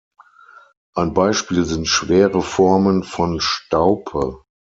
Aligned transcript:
Ein 0.95 1.13
Beispiel 1.13 1.63
sind 1.63 1.87
schwere 1.87 2.41
Formen 2.41 3.03
von 3.03 3.39
Staupe. 3.39 4.43